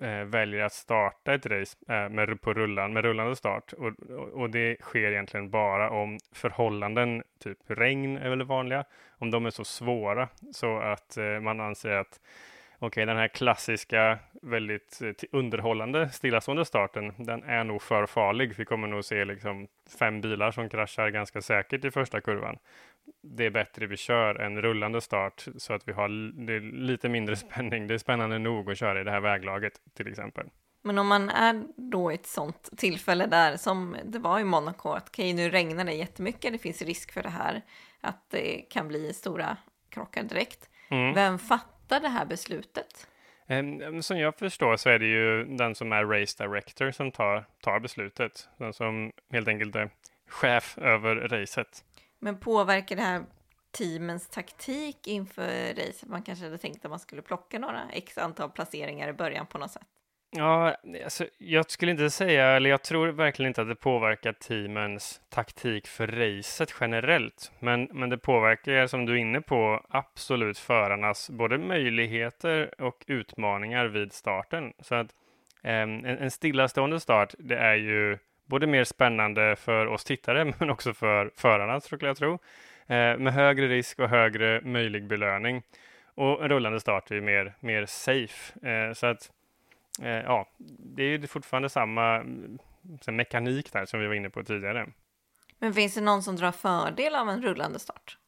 eh, 0.00 0.25
väljer 0.25 0.64
att 0.64 0.72
starta 0.72 1.34
ett 1.34 1.46
race 1.46 1.76
eh, 1.88 2.08
med, 2.08 2.40
på 2.40 2.55
rullan, 2.55 2.93
med 2.93 3.05
rullande 3.05 3.37
start. 3.37 3.72
Och, 3.72 3.93
och, 4.32 4.50
det 4.50 4.76
sker 4.81 5.10
egentligen 5.12 5.50
bara 5.50 5.90
om 5.90 6.19
förhållanden, 6.32 7.22
typ 7.38 7.58
regn 7.66 8.16
är 8.16 8.31
väl 8.31 8.43
vanliga, 8.43 8.84
om 9.19 9.31
de 9.31 9.46
är 9.46 9.50
så 9.50 9.64
svåra 9.64 10.28
så 10.52 10.78
att 10.78 11.16
eh, 11.16 11.40
man 11.40 11.61
anser 11.61 11.90
att 11.90 12.20
okej, 12.78 13.06
den 13.06 13.16
här 13.16 13.28
klassiska, 13.28 14.19
väldigt 14.42 15.02
eh, 15.02 15.12
underhållande 15.32 16.08
stillastående 16.08 16.64
starten, 16.64 17.14
den 17.16 17.42
är 17.42 17.64
nog 17.64 17.82
för 17.82 18.06
farlig. 18.06 18.54
Vi 18.56 18.64
kommer 18.64 18.88
nog 18.88 19.04
se 19.04 19.25
liksom 19.25 19.69
fem 19.98 20.20
bilar 20.20 20.50
som 20.50 20.69
kraschar 20.69 21.08
ganska 21.08 21.42
säkert 21.42 21.84
i 21.84 21.90
första 21.90 22.20
kurvan 22.20 22.58
det 23.22 23.46
är 23.46 23.50
bättre 23.50 23.86
vi 23.86 23.96
kör 23.96 24.34
en 24.34 24.62
rullande 24.62 25.00
start 25.00 25.46
så 25.56 25.72
att 25.72 25.88
vi 25.88 25.92
har 25.92 26.08
lite 26.72 27.08
mindre 27.08 27.36
spänning. 27.36 27.86
Det 27.86 27.94
är 27.94 27.98
spännande 27.98 28.38
nog 28.38 28.70
att 28.70 28.78
köra 28.78 29.00
i 29.00 29.04
det 29.04 29.10
här 29.10 29.20
väglaget 29.20 29.72
till 29.94 30.08
exempel. 30.08 30.46
Men 30.82 30.98
om 30.98 31.06
man 31.06 31.30
är 31.30 31.64
då 31.76 32.12
i 32.12 32.14
ett 32.14 32.26
sånt 32.26 32.70
tillfälle 32.76 33.26
där 33.26 33.56
som 33.56 33.96
det 34.04 34.19
var 34.19 34.40
i 34.40 34.44
Monaco, 34.44 34.88
att 34.90 35.08
okej, 35.08 35.32
nu 35.32 35.50
regnar 35.50 35.84
det 35.84 35.92
jättemycket, 35.92 36.52
det 36.52 36.58
finns 36.58 36.82
risk 36.82 37.12
för 37.12 37.22
det 37.22 37.28
här, 37.28 37.62
att 38.00 38.30
det 38.30 38.60
kan 38.70 38.88
bli 38.88 39.12
stora 39.12 39.56
krockar 39.88 40.22
direkt. 40.22 40.70
Mm. 40.88 41.14
Vem 41.14 41.38
fattar 41.38 41.77
det 41.88 42.09
här 42.09 42.25
beslutet? 42.25 43.07
Som 44.00 44.18
jag 44.18 44.38
förstår 44.38 44.76
så 44.76 44.88
är 44.88 44.99
det 44.99 45.07
ju 45.07 45.45
den 45.45 45.75
som 45.75 45.92
är 45.92 46.04
race 46.04 46.45
director 46.45 46.90
som 46.90 47.12
tar, 47.12 47.45
tar 47.61 47.80
beslutet. 47.80 48.49
Den 48.57 48.73
som 48.73 49.12
helt 49.33 49.49
enkelt 49.49 49.76
är 49.76 49.90
chef 50.28 50.78
över 50.78 51.16
racet. 51.16 51.85
Men 52.18 52.38
påverkar 52.38 52.97
det 52.97 53.02
här 53.02 53.23
teamens 53.71 54.28
taktik 54.28 55.07
inför 55.07 55.75
racet? 55.75 56.09
Man 56.09 56.23
kanske 56.23 56.45
hade 56.45 56.59
tänkt 56.59 56.85
att 56.85 56.90
man 56.90 57.00
skulle 57.00 57.23
plocka 57.23 57.59
några 57.59 57.80
x 57.92 58.18
antal 58.18 58.50
placeringar 58.50 59.09
i 59.09 59.12
början 59.12 59.47
på 59.47 59.59
något 59.59 59.71
sätt. 59.71 59.87
Ja, 60.30 60.76
alltså, 61.04 61.26
jag 61.38 61.70
skulle 61.70 61.90
inte 61.90 62.11
säga, 62.11 62.47
eller 62.47 62.70
jag 62.70 62.82
tror 62.82 63.08
verkligen 63.08 63.49
inte 63.49 63.62
att 63.62 63.68
det 63.68 63.75
påverkar 63.75 64.32
teamens 64.32 65.20
taktik 65.28 65.87
för 65.87 66.06
racet 66.06 66.75
generellt. 66.80 67.52
Men, 67.58 67.88
men 67.92 68.11
det 68.11 68.18
påverkar, 68.18 68.87
som 68.87 69.06
du 69.06 69.12
är 69.12 69.16
inne 69.16 69.40
på, 69.40 69.85
absolut 69.88 70.58
förarnas 70.58 71.30
både 71.30 71.58
möjligheter 71.58 72.80
och 72.82 73.04
utmaningar 73.06 73.87
vid 73.87 74.12
starten. 74.12 74.73
Så 74.80 74.94
att 74.94 75.14
eh, 75.62 75.73
en, 75.73 76.04
en 76.04 76.30
stillastående 76.30 77.00
start, 77.00 77.35
det 77.38 77.56
är 77.56 77.75
ju 77.75 78.18
både 78.47 78.66
mer 78.66 78.85
spännande 78.85 79.56
för 79.56 79.87
oss 79.87 80.04
tittare, 80.04 80.44
men 80.58 80.70
också 80.70 80.94
för 80.94 81.30
förarna, 81.37 81.80
skulle 81.80 82.06
jag 82.06 82.16
tro. 82.16 82.32
Eh, 82.87 83.18
med 83.18 83.32
högre 83.32 83.68
risk 83.68 83.99
och 83.99 84.08
högre 84.08 84.61
möjlig 84.61 85.06
belöning. 85.06 85.62
Och 86.14 86.42
en 86.42 86.49
rullande 86.49 86.80
start 86.80 87.11
är 87.11 87.20
mer, 87.20 87.54
mer 87.61 87.87
safe. 87.87 88.68
Eh, 88.68 88.92
så 88.92 89.06
att, 89.06 89.30
eh, 90.02 90.09
ja, 90.09 90.49
det 90.78 91.02
är 91.02 91.26
fortfarande 91.26 91.69
samma 91.69 92.17
mm, 92.17 92.59
mekanik 93.07 93.73
där 93.73 93.87
som 93.87 94.00
vi 94.00 94.07
var 94.07 94.14
inne 94.14 94.31
på 94.31 94.45
tidigare. 94.45 94.87
Men 95.59 95.75
finns 95.75 95.95
det 95.95 96.00
någon 96.00 96.23
som 96.23 96.37
drar 96.37 96.52
fördel 96.52 97.14
av 97.14 97.28
en 97.28 97.43
rullande 97.43 97.78
start? 97.78 98.19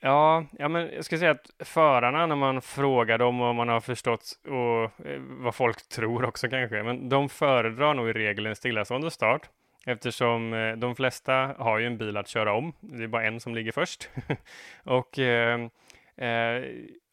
Ja, 0.00 0.44
ja 0.58 0.68
men 0.68 0.90
jag 0.94 1.04
ska 1.04 1.18
säga 1.18 1.30
att 1.30 1.50
förarna, 1.58 2.26
när 2.26 2.36
man 2.36 2.62
frågar 2.62 3.18
dem 3.18 3.40
och 3.40 3.54
man 3.54 3.68
har 3.68 3.80
förstått 3.80 4.38
och, 4.44 5.06
eh, 5.06 5.20
vad 5.20 5.54
folk 5.54 5.88
tror 5.88 6.24
också 6.24 6.48
kanske, 6.48 6.82
men 6.82 7.08
de 7.08 7.28
föredrar 7.28 7.94
nog 7.94 8.08
i 8.08 8.12
regel 8.12 8.46
en 8.46 8.56
stillastående 8.56 9.10
start. 9.10 9.48
Eftersom 9.86 10.52
eh, 10.52 10.76
de 10.76 10.96
flesta 10.96 11.54
har 11.58 11.78
ju 11.78 11.86
en 11.86 11.98
bil 11.98 12.16
att 12.16 12.28
köra 12.28 12.52
om. 12.52 12.72
Det 12.80 13.04
är 13.04 13.08
bara 13.08 13.26
en 13.26 13.40
som 13.40 13.54
ligger 13.54 13.72
först. 13.72 14.08
och 14.84 15.18
eh, 15.18 15.60
eh, 16.16 16.64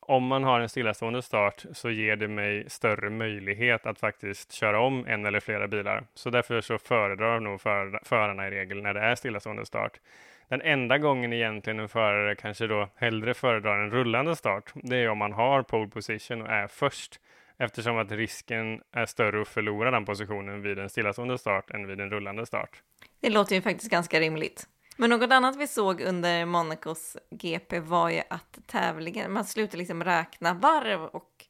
om 0.07 0.23
man 0.23 0.43
har 0.43 0.59
en 0.59 0.69
stillastående 0.69 1.21
start 1.21 1.65
så 1.73 1.89
ger 1.89 2.15
det 2.15 2.27
mig 2.27 2.69
större 2.69 3.09
möjlighet 3.09 3.85
att 3.85 3.99
faktiskt 3.99 4.51
köra 4.51 4.79
om 4.79 5.05
en 5.07 5.25
eller 5.25 5.39
flera 5.39 5.67
bilar. 5.67 6.03
Så 6.13 6.29
därför 6.29 6.61
så 6.61 6.77
föredrar 6.77 7.39
nog 7.39 7.61
för, 7.61 7.99
förarna 8.03 8.47
i 8.47 8.51
regel 8.51 8.81
när 8.81 8.93
det 8.93 8.99
är 8.99 9.15
stillastående 9.15 9.65
start. 9.65 9.99
Den 10.47 10.61
enda 10.61 10.97
gången 10.97 11.33
egentligen 11.33 11.79
en 11.79 11.89
förare 11.89 12.35
kanske 12.35 12.67
då 12.67 12.89
hellre 12.95 13.33
föredrar 13.33 13.83
en 13.83 13.91
rullande 13.91 14.35
start, 14.35 14.71
det 14.73 14.97
är 14.97 15.09
om 15.09 15.17
man 15.17 15.33
har 15.33 15.63
pole 15.63 15.89
position 15.89 16.41
och 16.41 16.49
är 16.49 16.67
först. 16.67 17.19
eftersom 17.57 17.97
att 17.97 18.11
risken 18.11 18.81
är 18.91 19.05
större 19.05 19.41
att 19.41 19.47
förlora 19.47 19.91
den 19.91 20.05
positionen 20.05 20.61
vid 20.61 20.79
en 20.79 20.89
stillastående 20.89 21.37
start 21.37 21.71
än 21.71 21.87
vid 21.87 21.99
en 21.99 22.09
rullande 22.09 22.45
start. 22.45 22.81
Det 23.21 23.29
låter 23.29 23.55
ju 23.55 23.61
faktiskt 23.61 23.91
ganska 23.91 24.19
rimligt. 24.19 24.67
Men 24.95 25.09
något 25.09 25.31
annat 25.31 25.55
vi 25.55 25.67
såg 25.67 26.01
under 26.01 26.45
Monacos 26.45 27.17
GP 27.31 27.79
var 27.79 28.09
ju 28.09 28.21
att 28.29 28.59
tävlingen, 28.65 29.33
man 29.33 29.45
slutade 29.45 29.77
liksom 29.77 30.03
räkna 30.03 30.53
varv 30.53 31.03
och 31.03 31.45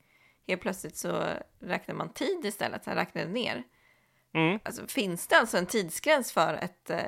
helt 0.47 0.61
plötsligt 0.61 0.97
så 0.97 1.23
räknar 1.59 1.95
man 1.95 2.13
tid 2.13 2.45
istället, 2.45 2.83
så 2.83 2.91
räknade 2.91 3.27
ner. 3.27 3.63
Mm. 4.33 4.59
Alltså, 4.63 4.87
finns 4.87 5.27
det 5.27 5.35
alltså 5.35 5.57
en 5.57 5.65
tidsgräns 5.65 6.33
för 6.33 6.53
ett 6.53 6.89
eh, 6.89 6.99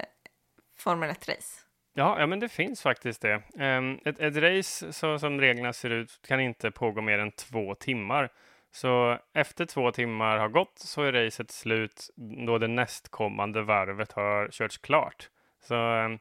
Formel 0.78 1.10
1-race? 1.10 1.64
Ja, 1.94 2.20
ja, 2.20 2.28
men 2.28 2.40
det 2.40 2.50
finns 2.50 2.82
faktiskt 2.82 3.22
det. 3.22 3.42
Um, 3.54 4.00
ett, 4.06 4.20
ett 4.20 4.36
race 4.36 4.94
så 4.94 5.20
som 5.20 5.42
reglerna 5.42 5.74
ser 5.74 5.90
ut 5.90 6.20
kan 6.28 6.40
inte 6.40 6.72
pågå 6.72 7.02
mer 7.02 7.20
än 7.20 7.32
två 7.32 7.76
timmar. 7.76 8.32
Så 8.72 9.20
efter 9.34 9.66
två 9.66 9.92
timmar 9.92 10.38
har 10.38 10.50
gått 10.50 10.80
så 10.80 11.02
är 11.02 11.12
racet 11.12 11.52
slut 11.52 12.10
då 12.48 12.58
det 12.58 12.68
nästkommande 12.68 13.62
varvet 13.62 14.12
har 14.12 14.50
körts 14.52 14.78
klart. 14.78 15.30
Så 15.68 15.76
um, 15.76 16.20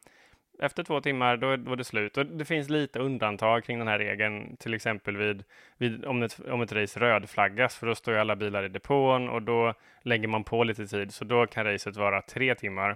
efter 0.59 0.83
två 0.83 1.01
timmar 1.01 1.37
då, 1.37 1.47
var 1.47 1.73
är 1.73 1.77
det 1.77 1.85
slut. 1.85 2.17
Och 2.17 2.27
det 2.27 2.45
finns 2.45 2.69
lite 2.69 2.99
undantag 2.99 3.65
kring 3.65 3.79
den 3.79 3.89
här 3.89 3.99
regeln, 3.99 4.57
till 4.57 4.75
exempel 4.75 5.17
vid, 5.17 5.45
vid 5.77 6.05
om, 6.05 6.23
ett, 6.23 6.41
om 6.41 6.63
ett 6.63 6.73
race 6.73 7.01
rödflaggas, 7.01 7.77
för 7.77 7.87
då 7.87 7.95
står 7.95 8.15
ju 8.15 8.21
alla 8.21 8.37
bilar 8.37 8.65
i 8.65 8.69
depån 8.69 9.29
och 9.29 9.43
då 9.43 9.75
lägger 10.03 10.29
man 10.29 10.45
på 10.45 10.65
lite 10.65 10.87
tid, 10.87 11.15
så 11.15 11.25
då 11.25 11.47
kan 11.47 11.65
racet 11.65 11.97
vara 11.97 12.23
tre 12.23 12.55
timmar, 12.55 12.91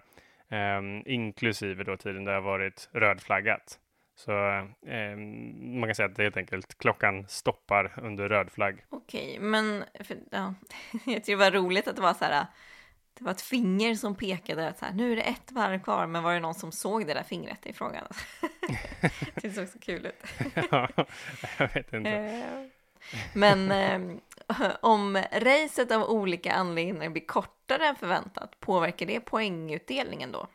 eh, 0.49 0.81
inklusive 1.07 1.85
då 1.85 1.97
tiden 1.97 2.25
det 2.25 2.33
har 2.33 2.41
varit 2.41 2.89
rödflaggat. 2.93 3.79
Så 4.15 4.33
eh, 4.87 5.17
man 5.57 5.89
kan 5.89 5.95
säga 5.95 6.07
att 6.07 6.17
det 6.17 6.23
helt 6.23 6.37
enkelt 6.37 6.79
klockan 6.79 7.29
stoppar 7.29 7.93
under 8.03 8.29
röd 8.29 8.51
flagg. 8.51 8.85
Okej, 8.89 9.39
men 9.41 9.85
för, 10.01 10.17
ja, 10.31 10.55
jag 10.93 11.25
tycker 11.25 11.33
det 11.33 11.51
var 11.51 11.51
roligt 11.51 11.89
att 11.89 11.97
det 11.97 12.03
var 12.03 12.15
så 12.15 12.25
här 12.25 12.47
det 13.21 13.25
var 13.25 13.33
ett 13.33 13.41
finger 13.41 13.95
som 13.95 14.15
pekade 14.15 14.69
att 14.69 14.79
så 14.79 14.85
här, 14.85 14.93
nu 14.93 15.13
är 15.13 15.17
det 15.17 15.23
ett 15.23 15.53
varv 15.53 15.83
kvar, 15.83 16.07
men 16.07 16.23
var 16.23 16.35
det 16.35 16.41
någon 16.41 16.55
som 16.55 16.73
såg 16.73 17.07
det 17.07 17.15
där 17.15 17.23
fingret 17.23 17.67
i 17.67 17.73
frågan? 17.73 18.05
det 19.35 19.51
såg 19.51 19.69
så 19.69 19.79
kul 19.79 20.07
ut. 20.07 20.25
ja, 20.71 20.89
jag 21.59 21.75
vet 21.75 21.93
inte. 21.93 22.11
Eh, 22.11 22.67
men 23.35 23.71
eh, 23.71 24.71
om 24.81 25.23
racet 25.33 25.91
av 25.91 26.03
olika 26.03 26.53
anledningar 26.53 27.11
blir 27.11 27.27
kortare 27.27 27.87
än 27.87 27.97
förväntat, 27.97 28.61
påverkar 28.61 29.07
det 29.07 29.21
poängutdelningen 29.21 30.33
då? 30.33 30.47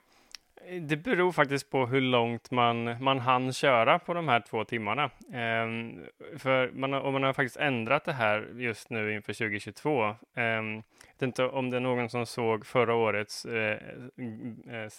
Det 0.82 0.98
beror 0.98 1.32
faktiskt 1.32 1.70
på 1.70 1.86
hur 1.86 2.02
långt 2.02 2.52
man, 2.52 3.04
man 3.04 3.20
hann 3.20 3.54
köra 3.54 4.00
på 4.00 4.14
de 4.14 4.28
här 4.28 4.40
två 4.40 4.64
timmarna. 4.64 5.04
Um, 5.28 6.06
för 6.38 6.72
man 6.72 6.94
har, 6.94 7.00
och 7.00 7.14
man 7.14 7.24
har 7.24 7.34
faktiskt 7.34 7.58
ändrat 7.58 8.06
det 8.06 8.14
här 8.14 8.48
just 8.56 8.90
nu 8.90 9.14
inför 9.14 9.34
2022. 9.34 10.04
Um, 10.06 10.16
ehm, 10.36 10.74
jag 10.76 11.14
vet 11.14 11.22
inte 11.22 11.44
om 11.44 11.70
det 11.70 11.78
är 11.78 11.82
någon 11.82 12.10
som 12.10 12.26
såg 12.26 12.66
förra 12.66 12.96
årets 12.96 13.46
eh, 13.46 13.72
eh 13.72 14.90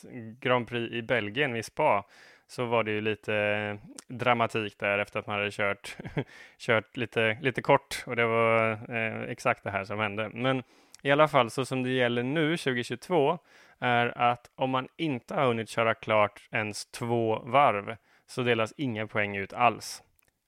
Grand 0.41 0.69
Prix 0.69 0.95
i 0.95 1.03
Belgien 1.03 1.53
vid 1.53 1.65
Spa 1.65 2.05
så 2.47 2.65
var 2.65 2.85
det 2.85 2.91
ju 2.91 3.01
lite 3.01 3.79
dramatik 4.09 4.79
där 4.79 4.99
efter 4.99 5.21
att 5.21 5.27
man 5.27 5.39
hade 5.39 5.51
kört, 5.51 5.97
kört 6.59 6.97
lite, 6.97 7.39
lite 7.41 7.63
kort 7.63 8.05
och 8.07 8.17
det 8.17 8.27
var 8.27 8.73
eh, 8.73 9.23
exakt 9.23 9.65
det 9.65 9.71
här 9.71 9.85
som 9.85 9.99
hände. 9.99 10.31
Men 10.35 10.63
i 11.03 11.11
alla 11.11 11.29
fall 11.29 11.51
så 11.51 11.65
som 11.65 11.83
det 11.83 11.91
gäller 11.91 12.23
nu 12.23 12.57
2022 12.57 13.39
är 13.81 14.19
att 14.19 14.51
om 14.55 14.71
man 14.71 14.89
inte 14.97 15.35
har 15.35 15.47
hunnit 15.47 15.69
köra 15.69 15.95
klart 15.95 16.49
ens 16.51 16.87
två 16.87 17.39
varv 17.39 17.97
så 18.27 18.43
delas 18.43 18.75
inga 18.77 19.07
poäng 19.07 19.37
ut 19.37 19.53
alls. 19.53 20.03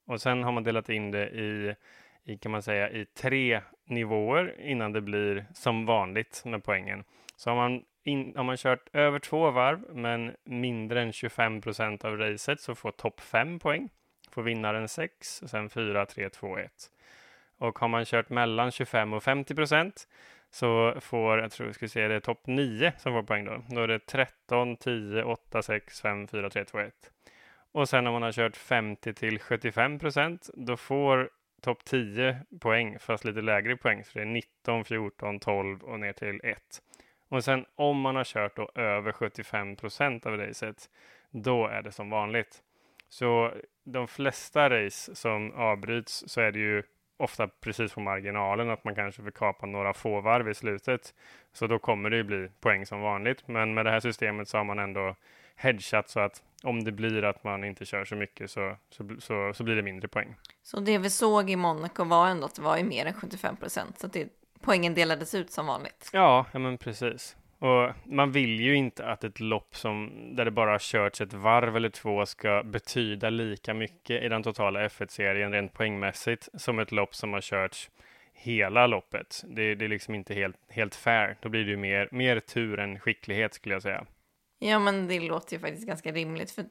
Och 0.06 0.20
sen 0.20 0.42
har 0.42 0.52
man 0.52 0.64
delat 0.64 0.88
in 0.88 1.10
det 1.10 1.28
i, 1.28 1.74
i 2.24 2.36
kan 2.36 2.52
man 2.52 2.62
säga, 2.62 2.90
i 2.90 3.04
tre 3.04 3.60
nivåer 3.86 4.60
innan 4.60 4.92
det 4.92 5.00
blir 5.00 5.46
som 5.54 5.86
vanligt 5.86 6.42
med 6.44 6.64
poängen. 6.64 7.04
Så 7.36 7.50
har 7.50 7.56
man, 7.56 7.84
in, 8.04 8.32
har 8.36 8.44
man 8.44 8.56
kört 8.56 8.88
över 8.92 9.18
två 9.18 9.50
varv 9.50 9.80
men 9.94 10.36
mindre 10.44 11.02
än 11.02 11.12
25 11.12 11.60
procent 11.60 12.04
av 12.04 12.16
racet 12.16 12.60
så 12.60 12.74
får 12.74 12.90
topp 12.90 13.20
5 13.20 13.58
poäng. 13.58 13.88
Får 14.30 14.42
vinnaren 14.42 14.88
6 14.88 15.42
och 15.42 15.50
sen 15.50 15.70
4, 15.70 16.06
3, 16.06 16.30
2, 16.30 16.58
1. 16.58 16.72
Och 17.58 17.78
har 17.78 17.88
man 17.88 18.04
kört 18.04 18.30
mellan 18.30 18.70
25 18.70 19.12
och 19.12 19.22
50 19.22 19.54
procent 19.54 20.08
så 20.50 20.94
får, 21.00 21.38
jag 21.38 21.52
tror 21.52 21.66
vi 21.66 21.72
ska 21.72 21.88
se, 21.88 22.08
det 22.08 22.14
är 22.14 22.20
topp 22.20 22.46
9 22.46 22.92
som 22.98 23.12
får 23.12 23.22
poäng 23.22 23.44
då. 23.44 23.62
Då 23.68 23.80
är 23.80 23.88
det 23.88 23.98
13, 23.98 24.76
10, 24.76 25.22
8, 25.22 25.62
6, 25.62 26.00
5, 26.00 26.28
4, 26.28 26.50
3, 26.50 26.64
2, 26.64 26.78
1. 26.78 26.94
Och 27.72 27.88
sen 27.88 28.06
om 28.06 28.12
man 28.12 28.22
har 28.22 28.32
kört 28.32 28.56
50 28.56 29.14
till 29.14 29.38
75 29.38 29.98
procent, 29.98 30.50
då 30.54 30.76
får 30.76 31.30
topp 31.62 31.84
10 31.84 32.38
poäng, 32.60 32.98
fast 32.98 33.24
lite 33.24 33.40
lägre 33.40 33.76
poäng. 33.76 34.04
Så 34.04 34.10
det 34.14 34.20
är 34.20 34.26
19, 34.26 34.84
14, 34.84 35.40
12 35.40 35.82
och 35.82 36.00
ner 36.00 36.12
till 36.12 36.40
1. 36.44 36.62
Och 37.28 37.44
sen 37.44 37.66
om 37.74 38.00
man 38.00 38.16
har 38.16 38.24
kört 38.24 38.56
då 38.56 38.70
över 38.74 39.12
75 39.12 39.76
procent 39.76 40.26
av 40.26 40.36
racet, 40.36 40.90
då 41.30 41.66
är 41.66 41.82
det 41.82 41.92
som 41.92 42.10
vanligt. 42.10 42.62
Så 43.08 43.52
de 43.84 44.08
flesta 44.08 44.70
race 44.70 45.14
som 45.14 45.52
avbryts 45.52 46.24
så 46.26 46.40
är 46.40 46.52
det 46.52 46.58
ju 46.58 46.82
ofta 47.18 47.48
precis 47.48 47.94
på 47.94 48.00
marginalen 48.00 48.70
att 48.70 48.84
man 48.84 48.94
kanske 48.94 49.22
vill 49.22 49.32
kapa 49.32 49.66
några 49.66 49.94
få 49.94 50.20
varv 50.20 50.48
i 50.48 50.54
slutet. 50.54 51.14
Så 51.52 51.66
då 51.66 51.78
kommer 51.78 52.10
det 52.10 52.16
ju 52.16 52.22
bli 52.22 52.48
poäng 52.60 52.86
som 52.86 53.00
vanligt. 53.00 53.48
Men 53.48 53.74
med 53.74 53.86
det 53.86 53.90
här 53.90 54.00
systemet 54.00 54.48
så 54.48 54.56
har 54.56 54.64
man 54.64 54.78
ändå 54.78 55.16
hedgat 55.56 56.08
så 56.08 56.20
att 56.20 56.42
om 56.62 56.84
det 56.84 56.92
blir 56.92 57.24
att 57.24 57.44
man 57.44 57.64
inte 57.64 57.84
kör 57.84 58.04
så 58.04 58.14
mycket 58.14 58.50
så, 58.50 58.76
så, 58.90 59.08
så, 59.18 59.52
så 59.54 59.64
blir 59.64 59.76
det 59.76 59.82
mindre 59.82 60.08
poäng. 60.08 60.36
Så 60.62 60.80
det 60.80 60.98
vi 60.98 61.10
såg 61.10 61.50
i 61.50 61.56
Monaco 61.56 62.04
var 62.04 62.28
ändå 62.28 62.46
att 62.46 62.54
det 62.54 62.62
var 62.62 62.76
i 62.76 62.84
mer 62.84 63.06
än 63.06 63.14
75 63.14 63.56
procent, 63.56 63.98
så 63.98 64.06
att 64.06 64.12
det, 64.12 64.28
poängen 64.60 64.94
delades 64.94 65.34
ut 65.34 65.50
som 65.50 65.66
vanligt? 65.66 66.10
Ja, 66.12 66.46
ja 66.52 66.58
men 66.58 66.78
precis. 66.78 67.36
Och 67.58 67.90
man 68.04 68.32
vill 68.32 68.60
ju 68.60 68.74
inte 68.74 69.06
att 69.06 69.24
ett 69.24 69.40
lopp 69.40 69.76
som, 69.76 70.12
där 70.36 70.44
det 70.44 70.50
bara 70.50 70.70
har 70.70 70.78
körts 70.78 71.20
ett 71.20 71.32
varv 71.32 71.76
eller 71.76 71.88
två 71.88 72.26
ska 72.26 72.62
betyda 72.62 73.30
lika 73.30 73.74
mycket 73.74 74.22
i 74.22 74.28
den 74.28 74.42
totala 74.42 74.88
F1-serien 74.88 75.52
rent 75.52 75.72
poängmässigt 75.72 76.48
som 76.54 76.78
ett 76.78 76.92
lopp 76.92 77.14
som 77.14 77.32
har 77.32 77.40
körts 77.40 77.90
hela 78.32 78.86
loppet. 78.86 79.44
Det, 79.46 79.74
det 79.74 79.84
är 79.84 79.88
liksom 79.88 80.14
inte 80.14 80.34
helt, 80.34 80.56
helt 80.68 80.94
fair. 80.94 81.36
Då 81.40 81.48
blir 81.48 81.64
det 81.64 81.70
ju 81.70 81.76
mer, 81.76 82.08
mer 82.12 82.40
tur 82.40 82.78
än 82.78 83.00
skicklighet 83.00 83.54
skulle 83.54 83.74
jag 83.74 83.82
säga. 83.82 84.04
Ja, 84.58 84.78
men 84.78 85.08
det 85.08 85.20
låter 85.20 85.56
ju 85.56 85.60
faktiskt 85.60 85.86
ganska 85.86 86.12
rimligt. 86.12 86.50
För 86.50 86.64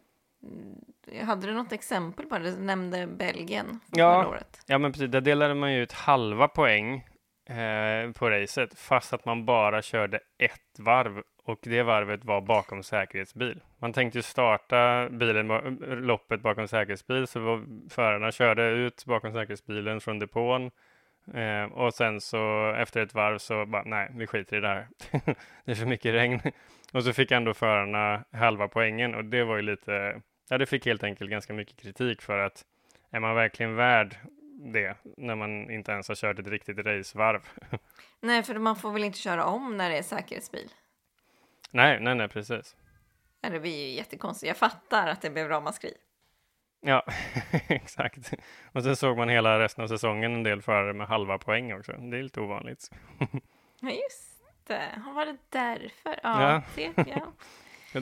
hade 1.24 1.48
du 1.48 1.54
något 1.54 1.72
exempel 1.72 2.26
på 2.26 2.38
det? 2.38 2.52
Du 2.52 2.64
nämnde 2.64 3.08
Belgien 3.08 3.80
ja, 3.92 4.28
året. 4.28 4.62
Ja, 4.66 4.78
men 4.78 4.92
precis. 4.92 5.12
Där 5.12 5.22
delade 5.22 5.54
man 5.54 5.74
ju 5.74 5.84
ut 5.84 5.92
halva 5.92 6.48
poäng 6.48 7.08
eh, 7.50 8.12
på 8.12 8.30
racet, 8.30 8.80
fast 8.80 9.14
att 9.14 9.26
man 9.26 9.46
bara 9.46 9.82
körde 9.82 10.20
ett 10.38 10.80
varv 10.80 11.24
och 11.44 11.60
det 11.62 11.84
varvet 11.84 12.26
var 12.26 12.42
bakom 12.42 12.84
säkerhetsbil. 12.84 13.62
Man 13.80 13.94
tänkte 13.94 14.24
starta 14.24 15.10
bilen, 15.10 15.52
eh, 15.52 15.72
loppet 15.88 16.42
bakom 16.42 16.68
säkerhetsbil, 16.68 17.28
så 17.28 17.64
förarna 17.90 18.32
körde 18.32 18.70
ut 18.70 19.06
bakom 19.06 19.34
säkerhetsbilen 19.34 20.02
från 20.02 20.20
depån 20.20 20.72
eh, 21.34 21.64
och 21.64 21.94
sen 21.94 22.22
så 22.22 22.74
efter 22.78 23.02
ett 23.02 23.14
varv 23.14 23.38
så 23.38 23.66
bara, 23.66 23.84
nej, 23.84 24.12
vi 24.16 24.28
skiter 24.28 24.58
i 24.58 24.60
det 24.60 24.68
här. 24.68 24.88
det 25.66 25.72
är 25.72 25.76
för 25.76 25.86
mycket 25.86 26.14
regn. 26.14 26.40
Och 26.94 27.04
så 27.04 27.14
fick 27.14 27.32
ändå 27.32 27.54
förarna 27.54 28.24
halva 28.32 28.68
poängen 28.68 29.16
och 29.16 29.26
det 29.26 29.44
var 29.44 29.56
ju 29.56 29.62
lite, 29.62 30.22
ja, 30.50 30.58
det 30.58 30.66
fick 30.66 30.86
helt 30.86 31.04
enkelt 31.04 31.30
ganska 31.30 31.54
mycket 31.54 31.82
kritik 31.82 32.22
för 32.22 32.38
att 32.38 32.64
är 33.12 33.20
man 33.20 33.36
verkligen 33.36 33.76
värd 33.76 34.16
det 34.58 34.98
när 35.18 35.36
man 35.36 35.72
inte 35.72 35.92
ens 35.92 36.08
har 36.08 36.16
kört 36.16 36.40
ett 36.40 36.48
riktigt 36.48 36.78
racevarv. 36.78 37.50
Nej, 38.20 38.44
för 38.44 38.56
man 38.60 38.76
får 38.76 38.92
väl 38.92 39.04
inte 39.04 39.20
köra 39.20 39.46
om 39.46 39.78
när 39.78 39.90
det 39.90 39.98
är 39.98 40.04
säkerhetsbil? 40.04 40.74
Nej, 41.72 42.00
nej, 42.02 42.16
nej, 42.16 42.28
precis. 42.28 42.76
Det 43.42 43.60
blir 43.60 43.88
ju 43.88 43.94
jättekonstigt. 43.94 44.48
Jag 44.48 44.58
fattar 44.58 45.08
att 45.08 45.22
det 45.22 45.30
blev 45.30 45.48
ramaskri. 45.48 45.94
Ja, 46.82 47.06
exakt. 47.68 48.34
Och 48.72 48.84
så 48.84 48.96
såg 48.96 49.18
man 49.18 49.30
hela 49.30 49.60
resten 49.60 49.84
av 49.84 49.88
säsongen 49.88 50.34
en 50.34 50.44
del 50.44 50.62
förare 50.62 50.94
med 50.94 51.08
halva 51.08 51.38
poäng 51.38 51.74
också. 51.74 51.92
Det 51.92 52.18
är 52.18 52.24
lite 52.24 52.42
ovanligt. 52.42 52.92
ja, 53.80 53.90
just 53.90 54.44
det. 54.64 55.04
Var 55.16 55.26
det 55.26 55.38
därför? 55.50 56.20
Ja, 56.24 56.52
ja. 56.52 56.62
Se, 56.76 56.92
ja. 56.96 57.32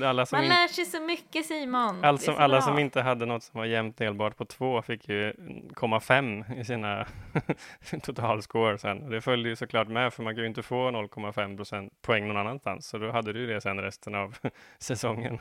Alla 0.04 0.26
som 0.26 0.40
Man 0.40 0.48
lär 0.48 0.68
sig 0.68 0.86
så 0.86 1.02
mycket 1.02 1.46
Simon. 1.46 2.04
All 2.06 2.20
som, 2.20 2.36
alla 2.38 2.62
som 2.62 2.80
inte 2.80 3.02
hade 3.02 3.26
något 3.26 3.44
som 3.44 3.58
var 3.58 3.66
jämnt 3.66 3.98
delbart 3.98 4.38
på 4.38 4.46
två 4.46 4.82
fick 4.82 5.10
ju 5.10 5.34
komma 5.74 6.00
fem 6.00 6.44
i 6.58 6.66
sina 6.66 7.08
totalscore 8.04 8.78
sen. 8.78 9.10
Det 9.10 9.22
följde 9.22 9.50
ju 9.50 9.56
såklart 9.56 9.88
med 9.88 10.14
för 10.14 10.24
man 10.24 10.36
kan 10.36 10.42
ju 10.42 10.48
inte 10.48 10.64
få 10.64 10.76
0,5 10.76 11.58
procent 11.58 12.02
poäng 12.02 12.28
någon 12.28 12.38
annanstans. 12.38 12.88
Så 12.88 12.98
då 12.98 13.12
hade 13.12 13.34
du 13.34 13.48
det 13.48 13.62
sen 13.62 13.82
resten 13.82 14.16
av 14.16 14.38
säsongen. 14.80 15.40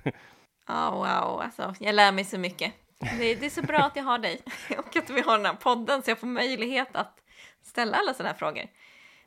Oh, 0.69 0.91
wow, 0.91 1.41
alltså 1.41 1.75
jag 1.81 1.95
lär 1.95 2.13
mig 2.13 2.25
så 2.25 2.39
mycket. 2.39 2.73
Det, 2.99 3.35
det 3.35 3.47
är 3.47 3.51
så 3.51 3.63
bra 3.63 3.79
att 3.79 3.97
jag 3.97 4.05
har 4.05 4.19
dig 4.19 4.43
och 4.79 4.97
att 4.97 5.11
vi 5.11 5.21
har 5.21 5.37
den 5.37 5.47
här 5.47 5.55
podden 5.55 6.03
så 6.03 6.11
jag 6.11 6.19
får 6.19 6.27
möjlighet 6.27 6.97
att 6.97 7.21
ställa 7.63 7.97
alla 7.97 8.15
sådana 8.15 8.29
här 8.29 8.39
frågor. 8.39 8.65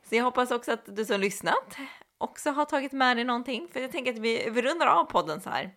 Så 0.10 0.16
jag 0.16 0.24
hoppas 0.24 0.52
också 0.52 0.72
att 0.72 0.96
du 0.96 1.06
som 1.06 1.22
lyssnat 1.22 1.78
också 2.18 2.50
har 2.52 2.66
tagit 2.66 2.92
med 2.92 3.18
dig 3.18 3.24
någonting. 3.24 3.68
För 3.72 3.80
jag 3.80 3.92
tänker 3.92 4.14
att 4.14 4.20
vi, 4.20 4.50
vi 4.50 4.62
rundar 4.62 4.88
av 4.88 5.04
podden 5.04 5.42
så 5.42 5.50
här. 5.50 5.76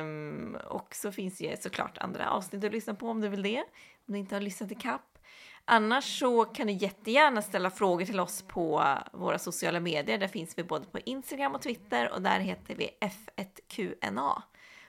Um, 0.00 0.56
och 0.68 0.94
så 0.94 1.12
finns 1.12 1.40
ju 1.40 1.56
såklart 1.56 1.98
andra 1.98 2.30
avsnitt 2.30 2.64
att 2.64 2.72
lyssna 2.72 2.94
på 2.94 3.08
om 3.08 3.20
du 3.20 3.28
vill 3.28 3.42
det. 3.42 3.58
Om 4.06 4.14
du 4.14 4.18
inte 4.18 4.34
har 4.34 4.40
lyssnat 4.40 4.72
i 4.72 4.74
kapp. 4.74 5.18
Annars 5.64 6.18
så 6.18 6.44
kan 6.44 6.66
du 6.66 6.72
jättegärna 6.72 7.42
ställa 7.42 7.70
frågor 7.70 8.04
till 8.04 8.20
oss 8.20 8.42
på 8.42 8.84
våra 9.12 9.38
sociala 9.38 9.80
medier. 9.80 10.18
Där 10.18 10.28
finns 10.28 10.58
vi 10.58 10.64
både 10.64 10.86
på 10.86 10.98
Instagram 10.98 11.54
och 11.54 11.62
Twitter 11.62 12.12
och 12.12 12.22
där 12.22 12.40
heter 12.40 12.74
vi 12.74 12.90
F1QNA. 13.00 14.42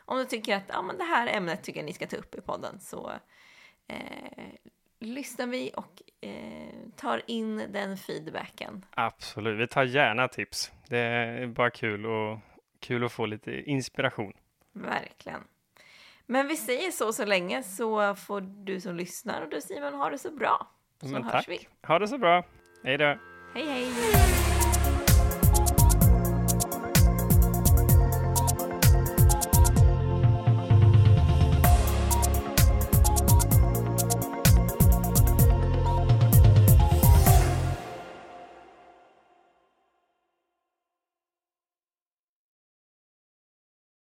Om 0.06 0.18
du 0.18 0.26
tycker 0.26 0.56
att 0.56 0.64
ja, 0.68 0.82
men 0.82 0.98
det 0.98 1.04
här 1.04 1.28
ämnet 1.28 1.64
tycker 1.64 1.80
jag 1.80 1.86
ni 1.86 1.94
ska 1.94 2.08
ta 2.08 2.16
upp 2.16 2.36
i 2.36 2.42
podden 2.42 2.80
så 2.80 3.12
eh, 3.88 4.54
lyssnar 5.04 5.48
vi 5.48 5.72
och 5.76 6.02
eh, 6.22 6.70
tar 6.96 7.22
in 7.28 7.58
den 7.58 7.98
feedbacken. 7.98 8.86
Absolut, 8.92 9.60
vi 9.60 9.68
tar 9.68 9.84
gärna 9.84 10.28
tips. 10.28 10.72
Det 10.90 10.98
är 11.00 11.48
bara 11.48 11.70
kul, 11.70 12.06
och, 12.06 12.40
kul 12.80 13.04
att 13.04 13.12
få 13.12 13.26
lite 13.26 13.52
inspiration. 13.52 14.34
Verkligen. 14.74 15.44
Men 16.26 16.48
vi 16.48 16.58
säger 16.58 16.92
så 16.92 17.14
så 17.14 17.26
länge 17.26 17.64
så 17.64 18.16
får 18.16 18.42
du 18.42 18.82
som 18.82 18.96
lyssnar 18.96 19.42
och 19.42 19.50
du 19.50 19.62
Simon 19.62 19.94
ha 19.94 20.10
det 20.10 20.18
så 20.18 20.32
bra. 20.32 20.68
Så 21.02 21.08
Men 21.08 21.24
hörs 21.24 21.32
tack. 21.32 21.50
vi. 21.50 21.68
Ha 21.88 22.00
det 22.00 22.08
så 22.08 22.18
bra. 22.18 22.44
Hej 22.84 22.98
då. 22.98 23.18
Hej 23.54 23.66
hej! 23.66 24.43